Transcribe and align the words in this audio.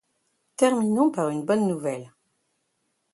Terminons 0.55 1.11
par 1.11 1.29
une 1.29 1.45
bonne 1.45 1.67
nouvelle. 1.67 2.11